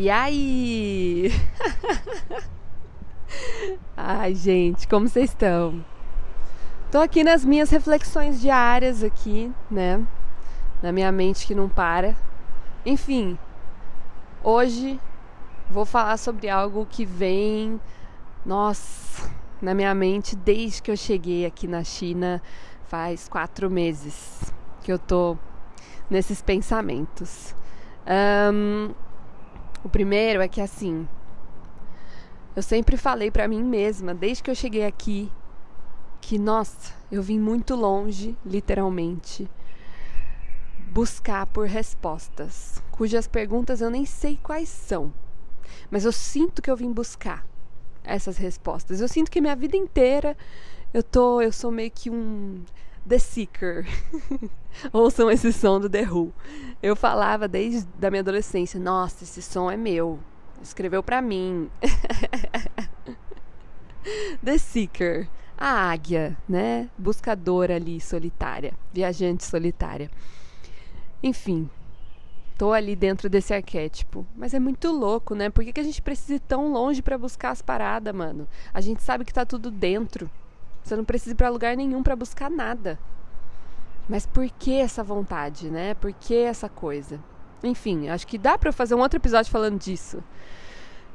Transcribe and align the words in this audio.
E 0.00 0.08
aí? 0.08 1.32
Ai, 3.96 4.32
gente, 4.32 4.86
como 4.86 5.08
vocês 5.08 5.30
estão? 5.30 5.84
Tô 6.88 6.98
aqui 6.98 7.24
nas 7.24 7.44
minhas 7.44 7.68
reflexões 7.68 8.40
diárias 8.40 9.02
aqui, 9.02 9.52
né? 9.68 10.00
Na 10.80 10.92
minha 10.92 11.10
mente 11.10 11.44
que 11.44 11.52
não 11.52 11.68
para. 11.68 12.14
Enfim, 12.86 13.36
hoje 14.40 15.00
vou 15.68 15.84
falar 15.84 16.16
sobre 16.16 16.48
algo 16.48 16.86
que 16.88 17.04
vem, 17.04 17.80
nossa, 18.46 19.28
na 19.60 19.74
minha 19.74 19.92
mente 19.96 20.36
desde 20.36 20.80
que 20.80 20.92
eu 20.92 20.96
cheguei 20.96 21.44
aqui 21.44 21.66
na 21.66 21.82
China 21.82 22.40
faz 22.86 23.28
quatro 23.28 23.68
meses 23.68 24.54
que 24.80 24.92
eu 24.92 24.98
tô 25.00 25.36
nesses 26.08 26.40
pensamentos. 26.40 27.52
Um, 28.06 28.94
o 29.88 29.90
primeiro 29.90 30.42
é 30.42 30.48
que 30.48 30.60
assim, 30.60 31.08
eu 32.54 32.62
sempre 32.62 32.94
falei 32.98 33.30
para 33.30 33.48
mim 33.48 33.62
mesma, 33.64 34.14
desde 34.14 34.42
que 34.42 34.50
eu 34.50 34.54
cheguei 34.54 34.84
aqui, 34.84 35.32
que 36.20 36.38
nossa, 36.38 36.92
eu 37.10 37.22
vim 37.22 37.38
muito 37.38 37.74
longe, 37.74 38.36
literalmente, 38.44 39.48
buscar 40.90 41.46
por 41.46 41.66
respostas, 41.66 42.82
cujas 42.90 43.26
perguntas 43.26 43.80
eu 43.80 43.88
nem 43.88 44.04
sei 44.04 44.38
quais 44.42 44.68
são, 44.68 45.10
mas 45.90 46.04
eu 46.04 46.12
sinto 46.12 46.60
que 46.60 46.70
eu 46.70 46.76
vim 46.76 46.92
buscar 46.92 47.46
essas 48.04 48.36
respostas. 48.36 49.00
Eu 49.00 49.08
sinto 49.08 49.30
que 49.30 49.40
minha 49.40 49.56
vida 49.56 49.76
inteira 49.76 50.36
eu 50.92 51.02
tô, 51.02 51.40
eu 51.40 51.50
sou 51.50 51.70
meio 51.70 51.90
que 51.90 52.10
um 52.10 52.62
The 53.08 53.18
Seeker. 53.18 53.86
Ouçam 54.92 55.30
esse 55.30 55.52
som 55.52 55.80
do 55.80 55.88
The 55.88 56.02
Who. 56.02 56.32
Eu 56.82 56.94
falava 56.94 57.48
desde 57.48 57.86
da 57.98 58.10
minha 58.10 58.20
adolescência, 58.20 58.78
nossa, 58.78 59.24
esse 59.24 59.40
som 59.40 59.70
é 59.70 59.76
meu. 59.76 60.18
Escreveu 60.62 61.02
para 61.02 61.22
mim. 61.22 61.70
The 64.44 64.58
Seeker, 64.58 65.28
a 65.56 65.90
águia, 65.90 66.36
né? 66.48 66.90
Buscadora 66.98 67.76
ali 67.76 68.00
solitária, 68.00 68.74
viajante 68.92 69.44
solitária. 69.44 70.10
Enfim, 71.22 71.68
tô 72.58 72.72
ali 72.72 72.94
dentro 72.94 73.30
desse 73.30 73.54
arquétipo. 73.54 74.26
Mas 74.36 74.52
é 74.52 74.60
muito 74.60 74.90
louco, 74.90 75.34
né? 75.34 75.48
Por 75.48 75.64
que, 75.64 75.72
que 75.72 75.80
a 75.80 75.84
gente 75.84 76.02
precisa 76.02 76.34
ir 76.34 76.40
tão 76.40 76.72
longe 76.72 77.00
para 77.00 77.16
buscar 77.16 77.50
as 77.50 77.62
paradas, 77.62 78.14
mano? 78.14 78.46
A 78.72 78.80
gente 78.80 79.02
sabe 79.02 79.24
que 79.24 79.32
tá 79.32 79.46
tudo 79.46 79.70
dentro. 79.70 80.30
Você 80.88 80.96
não 80.96 81.04
precisa 81.04 81.32
ir 81.32 81.34
para 81.34 81.50
lugar 81.50 81.76
nenhum 81.76 82.02
para 82.02 82.16
buscar 82.16 82.48
nada. 82.48 82.98
Mas 84.08 84.24
por 84.24 84.48
que 84.48 84.72
essa 84.72 85.04
vontade, 85.04 85.68
né? 85.68 85.92
Por 85.92 86.14
que 86.14 86.34
essa 86.34 86.66
coisa? 86.66 87.20
Enfim, 87.62 88.08
acho 88.08 88.26
que 88.26 88.38
dá 88.38 88.56
para 88.56 88.72
fazer 88.72 88.94
um 88.94 89.00
outro 89.00 89.18
episódio 89.18 89.52
falando 89.52 89.78
disso. 89.78 90.24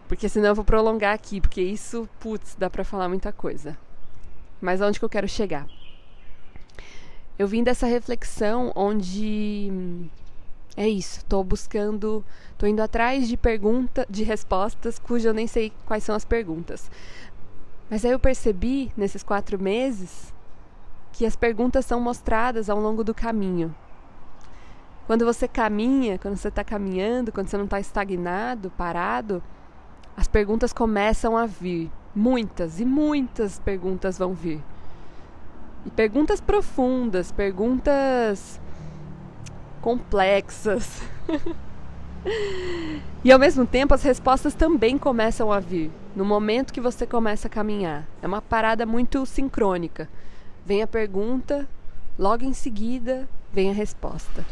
Porque 0.08 0.30
senão 0.30 0.50
eu 0.50 0.56
vou 0.56 0.64
prolongar 0.64 1.16
aqui, 1.16 1.42
porque 1.42 1.60
isso, 1.60 2.08
putz, 2.20 2.56
dá 2.56 2.70
para 2.70 2.84
falar 2.84 3.10
muita 3.10 3.32
coisa. 3.32 3.76
Mas 4.62 4.80
aonde 4.80 5.00
que 5.00 5.06
eu 5.06 5.10
quero 5.10 5.28
chegar? 5.28 5.66
Eu 7.40 7.48
vim 7.48 7.64
dessa 7.64 7.88
reflexão 7.88 8.72
onde 8.76 9.72
é 10.78 10.88
isso, 10.88 11.26
tô 11.26 11.44
buscando, 11.44 12.24
tô 12.60 12.68
indo 12.68 12.82
atrás 12.82 13.28
de 13.28 13.38
perguntas, 13.38 14.06
de 14.08 14.24
respostas 14.24 15.00
cujas 15.00 15.26
eu 15.26 15.34
nem 15.34 15.48
sei 15.48 15.74
quais 15.86 16.04
são 16.04 16.16
as 16.16 16.26
perguntas. 16.26 16.92
Mas 17.94 18.04
aí 18.04 18.10
eu 18.10 18.18
percebi, 18.18 18.92
nesses 18.98 19.22
quatro 19.22 19.62
meses, 19.62 20.34
que 21.12 21.28
as 21.28 21.36
perguntas 21.36 21.86
são 21.86 22.02
mostradas 22.02 22.68
ao 22.68 22.80
longo 22.80 23.04
do 23.04 23.14
caminho. 23.14 23.72
Quando 25.06 25.24
você 25.24 25.48
caminha, 25.48 26.18
quando 26.18 26.36
você 26.36 26.48
está 26.48 26.64
caminhando, 26.64 27.32
quando 27.32 27.50
você 27.50 27.56
não 27.56 27.66
está 27.66 27.80
estagnado, 27.80 28.72
parado, 28.72 29.44
as 30.18 30.28
perguntas 30.28 30.74
começam 30.74 31.38
a 31.38 31.46
vir. 31.46 31.92
Muitas 32.16 32.80
e 32.80 32.86
muitas 32.86 33.60
perguntas 33.60 34.18
vão 34.18 34.34
vir. 34.34 34.60
E 35.86 35.92
perguntas 35.92 36.42
profundas, 36.42 37.32
perguntas 37.32 38.60
complexas. 39.82 41.00
e 43.24 43.32
ao 43.32 43.38
mesmo 43.38 43.68
tempo 43.68 43.94
as 43.94 44.02
respostas 44.02 44.56
também 44.56 44.98
começam 44.98 45.52
a 45.52 45.60
vir 45.60 45.92
no 46.16 46.24
momento 46.24 46.74
que 46.74 46.82
você 46.82 47.08
começa 47.08 47.48
a 47.48 47.52
caminhar. 47.52 48.08
É 48.22 48.28
uma 48.28 48.42
parada 48.42 48.86
muito 48.86 49.26
sincrônica. 49.26 50.08
Vem 50.66 50.82
a 50.82 50.88
pergunta, 50.88 51.68
logo 52.18 52.44
em 52.44 52.54
seguida 52.54 53.28
vem 53.52 53.70
a 53.70 53.74
resposta. 53.74 54.46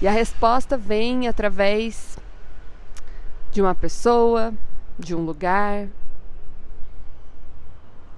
E 0.00 0.08
a 0.08 0.10
resposta 0.10 0.76
vem 0.76 1.28
através 1.28 2.18
de 3.52 3.60
uma 3.60 3.74
pessoa, 3.74 4.52
de 4.98 5.14
um 5.14 5.24
lugar, 5.24 5.88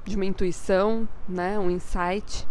de 0.05 0.17
uma 0.17 0.25
intuição, 0.25 1.09
né, 1.29 1.59
um 1.59 1.71
insight. 1.71 2.47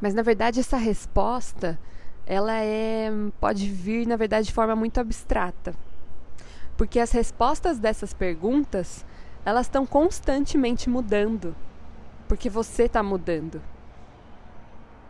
Mas 0.00 0.14
na 0.14 0.22
verdade 0.22 0.60
essa 0.60 0.76
resposta, 0.76 1.78
ela 2.26 2.54
é 2.54 3.10
pode 3.40 3.68
vir 3.70 4.06
na 4.06 4.16
verdade 4.16 4.46
de 4.46 4.52
forma 4.52 4.74
muito 4.74 4.98
abstrata. 4.98 5.74
Porque 6.78 7.00
as 7.00 7.10
respostas 7.10 7.80
dessas 7.80 8.14
perguntas, 8.14 9.04
elas 9.44 9.66
estão 9.66 9.84
constantemente 9.84 10.88
mudando. 10.88 11.54
Porque 12.28 12.48
você 12.48 12.84
está 12.84 13.02
mudando. 13.02 13.60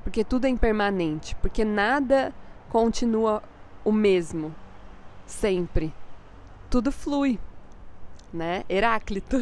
Porque 0.03 0.25
tudo 0.25 0.47
é 0.47 0.49
impermanente, 0.49 1.37
porque 1.37 1.67
nada 1.67 2.35
continua 2.71 3.43
o 3.85 3.93
mesmo 3.93 4.55
sempre. 5.27 5.93
Tudo 6.71 6.91
flui, 6.91 7.39
né? 8.33 8.65
Heráclito. 8.67 9.37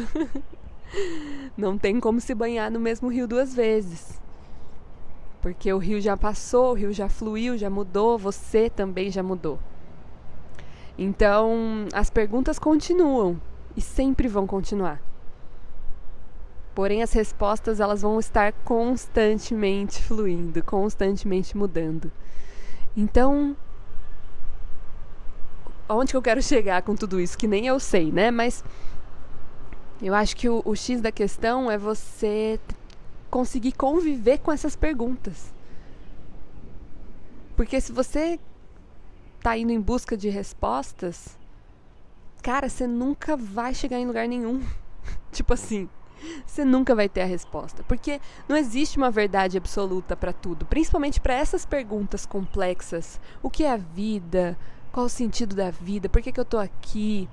Não 1.55 1.77
tem 1.77 1.97
como 2.01 2.19
se 2.19 2.35
banhar 2.35 2.69
no 2.69 2.79
mesmo 2.79 3.07
rio 3.07 3.25
duas 3.25 3.55
vezes. 3.55 4.21
Porque 5.41 5.71
o 5.71 5.77
rio 5.77 6.01
já 6.01 6.17
passou, 6.17 6.71
o 6.71 6.73
rio 6.73 6.91
já 6.91 7.07
fluiu, 7.07 7.57
já 7.57 7.69
mudou, 7.69 8.17
você 8.17 8.69
também 8.69 9.09
já 9.09 9.23
mudou. 9.23 9.57
Então, 10.97 11.85
as 11.93 12.09
perguntas 12.09 12.57
continuam 12.57 13.39
e 13.75 13.81
sempre 13.81 14.27
vão 14.27 14.47
continuar. 14.47 15.01
Porém, 16.73 17.03
as 17.03 17.13
respostas 17.13 17.79
elas 17.79 18.01
vão 18.01 18.19
estar 18.19 18.51
constantemente 18.63 20.01
fluindo, 20.01 20.63
constantemente 20.63 21.55
mudando. 21.55 22.11
Então, 22.95 23.55
aonde 25.87 26.11
que 26.11 26.17
eu 26.17 26.21
quero 26.21 26.41
chegar 26.41 26.81
com 26.81 26.95
tudo 26.95 27.19
isso? 27.19 27.37
Que 27.37 27.47
nem 27.47 27.67
eu 27.67 27.79
sei, 27.79 28.11
né? 28.11 28.31
Mas 28.31 28.63
eu 30.01 30.13
acho 30.13 30.35
que 30.35 30.49
o, 30.49 30.61
o 30.65 30.75
X 30.75 31.01
da 31.01 31.11
questão 31.11 31.69
é 31.69 31.77
você 31.77 32.59
conseguir 33.29 33.71
conviver 33.71 34.39
com 34.39 34.51
essas 34.51 34.75
perguntas. 34.75 35.53
Porque 37.55 37.81
se 37.81 37.91
você 37.91 38.39
tá 39.41 39.57
indo 39.57 39.71
em 39.71 39.79
busca 39.79 40.17
de 40.17 40.29
respostas, 40.29 41.37
cara, 42.41 42.69
você 42.69 42.87
nunca 42.87 43.35
vai 43.35 43.73
chegar 43.73 43.99
em 43.99 44.07
lugar 44.07 44.27
nenhum. 44.27 44.61
tipo 45.31 45.53
assim, 45.53 45.89
você 46.45 46.65
nunca 46.65 46.95
vai 46.95 47.07
ter 47.07 47.21
a 47.21 47.25
resposta, 47.25 47.83
porque 47.83 48.19
não 48.47 48.55
existe 48.55 48.97
uma 48.97 49.11
verdade 49.11 49.57
absoluta 49.57 50.15
para 50.15 50.33
tudo, 50.33 50.65
principalmente 50.65 51.19
para 51.19 51.33
essas 51.33 51.65
perguntas 51.65 52.25
complexas. 52.25 53.19
O 53.41 53.49
que 53.49 53.63
é 53.63 53.71
a 53.71 53.77
vida? 53.77 54.57
Qual 54.91 55.05
o 55.05 55.09
sentido 55.09 55.55
da 55.55 55.69
vida? 55.69 56.09
Por 56.09 56.21
que, 56.21 56.31
que 56.31 56.39
eu 56.39 56.45
tô 56.45 56.57
aqui? 56.57 57.29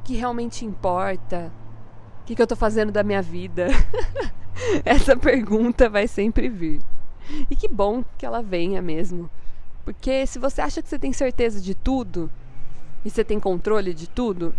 O 0.00 0.02
que 0.04 0.14
realmente 0.14 0.64
importa? 0.64 1.52
O 2.20 2.24
que, 2.24 2.34
que 2.34 2.42
eu 2.42 2.46
tô 2.46 2.56
fazendo 2.56 2.92
da 2.92 3.02
minha 3.02 3.20
vida? 3.20 3.66
Essa 4.84 5.16
pergunta 5.16 5.88
vai 5.88 6.06
sempre 6.06 6.48
vir. 6.48 6.80
E 7.50 7.56
que 7.56 7.68
bom 7.68 8.04
que 8.16 8.24
ela 8.24 8.42
venha 8.42 8.80
mesmo. 8.80 9.30
Porque 9.84 10.26
se 10.26 10.38
você 10.38 10.60
acha 10.60 10.82
que 10.82 10.88
você 10.88 10.98
tem 10.98 11.12
certeza 11.12 11.60
de 11.60 11.74
tudo 11.74 12.30
e 13.04 13.10
você 13.10 13.24
tem 13.24 13.40
controle 13.40 13.92
de 13.92 14.08
tudo, 14.08 14.54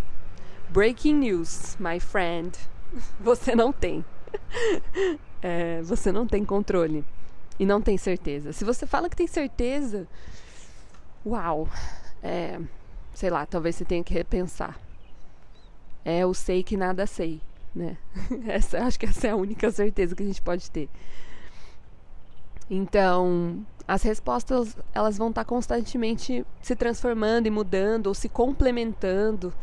breaking 0.70 1.16
news, 1.16 1.78
my 1.80 2.00
friend, 2.00 2.58
você 3.20 3.56
não 3.56 3.72
tem. 3.72 4.04
É, 5.46 5.82
você 5.82 6.10
não 6.10 6.26
tem 6.26 6.46
controle 6.46 7.04
e 7.60 7.66
não 7.66 7.82
tem 7.82 7.98
certeza. 7.98 8.54
Se 8.54 8.64
você 8.64 8.88
fala 8.88 9.10
que 9.10 9.16
tem 9.18 9.28
certeza, 9.28 10.08
uau, 11.26 11.68
é, 12.22 12.58
sei 13.14 13.30
lá, 13.30 13.46
talvez 13.46 13.76
você 13.76 13.84
tenha 13.84 14.02
que 14.04 14.14
repensar. 14.14 14.80
É, 16.06 16.20
eu 16.20 16.34
sei 16.34 16.64
que 16.64 16.78
nada 16.78 17.06
sei, 17.06 17.42
né? 17.76 17.98
Essa, 18.48 18.86
acho 18.86 18.98
que 18.98 19.06
essa 19.06 19.28
é 19.28 19.32
a 19.32 19.36
única 19.36 19.70
certeza 19.70 20.16
que 20.16 20.24
a 20.24 20.26
gente 20.26 20.42
pode 20.42 20.72
ter. 20.72 20.90
Então, 22.70 23.66
as 23.88 24.04
respostas 24.04 24.78
elas 24.94 25.18
vão 25.18 25.30
estar 25.30 25.44
constantemente 25.44 26.46
se 26.62 26.76
transformando 26.76 27.48
e 27.48 27.52
mudando 27.52 28.08
ou 28.08 28.14
se 28.14 28.30
complementando, 28.30 29.54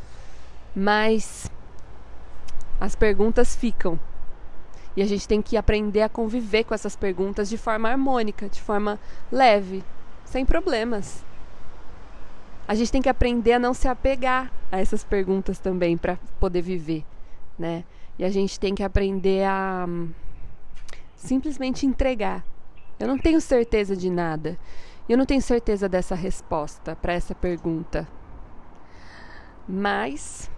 mas 0.74 1.50
as 2.80 2.94
perguntas 2.94 3.54
ficam. 3.54 3.98
E 4.96 5.02
a 5.02 5.06
gente 5.06 5.26
tem 5.26 5.40
que 5.40 5.56
aprender 5.56 6.02
a 6.02 6.08
conviver 6.08 6.64
com 6.64 6.74
essas 6.74 6.96
perguntas 6.96 7.48
de 7.48 7.56
forma 7.56 7.88
harmônica, 7.88 8.48
de 8.48 8.60
forma 8.60 8.98
leve, 9.30 9.84
sem 10.24 10.44
problemas. 10.44 11.24
a 12.68 12.74
gente 12.74 12.92
tem 12.92 13.02
que 13.02 13.08
aprender 13.08 13.54
a 13.54 13.58
não 13.58 13.74
se 13.74 13.88
apegar 13.88 14.52
a 14.70 14.78
essas 14.78 15.02
perguntas 15.02 15.58
também 15.58 15.96
para 15.96 16.16
poder 16.38 16.62
viver, 16.62 17.04
né? 17.58 17.84
E 18.16 18.24
a 18.24 18.30
gente 18.30 18.60
tem 18.60 18.74
que 18.74 18.82
aprender 18.82 19.44
a 19.44 19.86
hum, 19.88 20.10
simplesmente 21.16 21.84
entregar. 21.84 22.44
Eu 23.00 23.08
não 23.08 23.16
tenho 23.16 23.40
certeza 23.40 23.96
de 23.96 24.10
nada. 24.10 24.58
Eu 25.08 25.16
não 25.16 25.24
tenho 25.24 25.40
certeza 25.40 25.88
dessa 25.88 26.14
resposta 26.14 26.94
para 26.94 27.14
essa 27.14 27.34
pergunta. 27.34 28.06
Mas 29.66 30.50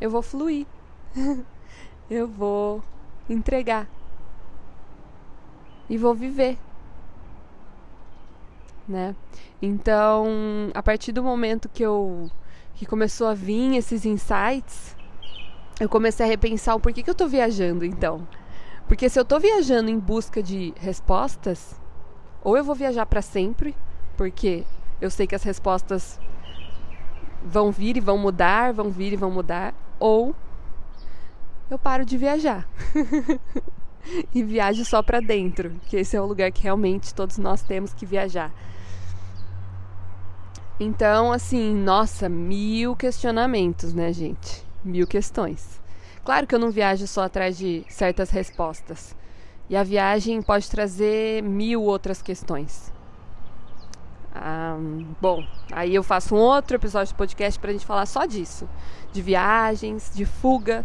eu 0.00 0.10
vou 0.10 0.22
fluir. 0.22 0.66
eu 2.10 2.26
vou 2.26 2.82
entregar. 3.30 3.88
E 5.88 5.96
vou 5.96 6.16
viver. 6.16 6.58
Né? 8.88 9.14
Então, 9.62 10.26
a 10.74 10.82
partir 10.82 11.12
do 11.12 11.22
momento 11.22 11.68
que 11.68 11.82
eu 11.84 12.28
que 12.74 12.84
começou 12.84 13.28
a 13.28 13.34
vir 13.34 13.76
esses 13.76 14.04
insights, 14.04 14.94
eu 15.80 15.88
comecei 15.88 16.26
a 16.26 16.28
repensar 16.28 16.74
o 16.74 16.80
porquê 16.80 17.02
que 17.02 17.08
eu 17.08 17.14
tô 17.14 17.26
viajando 17.26 17.84
então. 17.84 18.26
Porque 18.88 19.08
se 19.08 19.18
eu 19.18 19.24
tô 19.24 19.40
viajando 19.40 19.90
em 19.90 19.98
busca 19.98 20.42
de 20.42 20.72
respostas, 20.78 21.74
ou 22.42 22.56
eu 22.56 22.62
vou 22.62 22.74
viajar 22.74 23.04
para 23.06 23.20
sempre, 23.20 23.74
porque 24.16 24.64
eu 25.00 25.10
sei 25.10 25.26
que 25.26 25.34
as 25.34 25.42
respostas 25.42 26.20
vão 27.44 27.72
vir 27.72 27.96
e 27.96 28.00
vão 28.00 28.16
mudar, 28.16 28.72
vão 28.72 28.90
vir 28.90 29.12
e 29.12 29.16
vão 29.16 29.30
mudar, 29.30 29.74
ou 29.98 30.34
eu 31.68 31.78
paro 31.78 32.04
de 32.04 32.16
viajar. 32.16 32.68
e 34.32 34.42
viajo 34.42 34.84
só 34.84 35.02
para 35.02 35.20
dentro, 35.20 35.72
que 35.86 35.96
esse 35.96 36.16
é 36.16 36.20
o 36.20 36.26
lugar 36.26 36.52
que 36.52 36.62
realmente 36.62 37.12
todos 37.12 37.38
nós 37.38 37.62
temos 37.62 37.92
que 37.92 38.06
viajar. 38.06 38.52
Então, 40.78 41.32
assim, 41.32 41.74
nossa, 41.74 42.28
mil 42.28 42.94
questionamentos, 42.94 43.92
né, 43.92 44.12
gente? 44.12 44.64
Mil 44.84 45.06
questões. 45.06 45.80
Claro 46.26 46.44
que 46.44 46.56
eu 46.56 46.58
não 46.58 46.72
viajo 46.72 47.06
só 47.06 47.22
atrás 47.22 47.56
de 47.56 47.84
certas 47.88 48.30
respostas. 48.30 49.16
E 49.70 49.76
a 49.76 49.84
viagem 49.84 50.42
pode 50.42 50.68
trazer 50.68 51.40
mil 51.40 51.84
outras 51.84 52.20
questões. 52.20 52.92
Bom, 55.20 55.46
aí 55.70 55.94
eu 55.94 56.02
faço 56.02 56.34
um 56.34 56.38
outro 56.38 56.74
episódio 56.76 57.12
de 57.12 57.14
podcast 57.14 57.60
para 57.60 57.70
a 57.70 57.72
gente 57.72 57.86
falar 57.86 58.06
só 58.06 58.26
disso, 58.26 58.68
de 59.12 59.22
viagens, 59.22 60.10
de 60.12 60.24
fuga, 60.24 60.84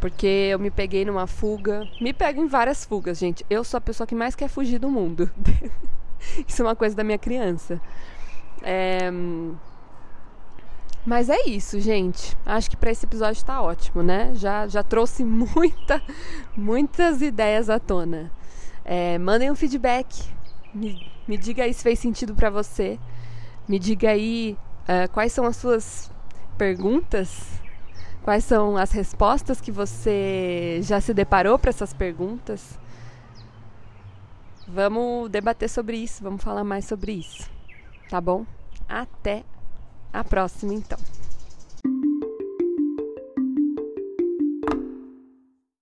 porque 0.00 0.26
eu 0.26 0.58
me 0.58 0.72
peguei 0.72 1.04
numa 1.04 1.28
fuga, 1.28 1.88
me 2.00 2.12
pego 2.12 2.42
em 2.42 2.48
várias 2.48 2.84
fugas, 2.84 3.18
gente. 3.18 3.46
Eu 3.48 3.62
sou 3.62 3.78
a 3.78 3.80
pessoa 3.80 4.04
que 4.04 4.16
mais 4.16 4.34
quer 4.34 4.48
fugir 4.48 4.80
do 4.80 4.90
mundo. 4.90 5.30
Isso 6.44 6.60
é 6.60 6.64
uma 6.64 6.74
coisa 6.74 6.96
da 6.96 7.04
minha 7.04 7.18
criança. 7.18 7.80
É... 8.62 9.12
Mas 11.06 11.30
é 11.30 11.48
isso, 11.48 11.78
gente. 11.78 12.36
Acho 12.44 12.68
que 12.68 12.76
para 12.76 12.90
esse 12.90 13.06
episódio 13.06 13.38
está 13.38 13.62
ótimo, 13.62 14.02
né? 14.02 14.32
Já, 14.34 14.66
já 14.66 14.82
trouxe 14.82 15.22
muita, 15.24 16.02
muitas 16.56 17.22
ideias 17.22 17.70
à 17.70 17.78
tona. 17.78 18.32
É, 18.84 19.16
mandem 19.16 19.48
um 19.48 19.54
feedback. 19.54 20.28
Me, 20.74 21.00
me 21.28 21.38
diga 21.38 21.62
aí 21.62 21.72
se 21.72 21.82
fez 21.84 22.00
sentido 22.00 22.34
para 22.34 22.50
você. 22.50 22.98
Me 23.68 23.78
diga 23.78 24.10
aí 24.10 24.58
uh, 24.82 25.08
quais 25.12 25.32
são 25.32 25.46
as 25.46 25.56
suas 25.56 26.10
perguntas. 26.58 27.62
Quais 28.24 28.42
são 28.44 28.76
as 28.76 28.90
respostas 28.90 29.60
que 29.60 29.70
você 29.70 30.80
já 30.82 31.00
se 31.00 31.14
deparou 31.14 31.56
para 31.56 31.70
essas 31.70 31.94
perguntas? 31.94 32.76
Vamos 34.66 35.30
debater 35.30 35.70
sobre 35.70 35.96
isso, 35.98 36.24
vamos 36.24 36.42
falar 36.42 36.64
mais 36.64 36.84
sobre 36.84 37.12
isso. 37.12 37.48
Tá 38.10 38.20
bom? 38.20 38.44
Até 38.88 39.44
a 40.20 40.24
próxima, 40.24 40.74
então. 40.74 41.15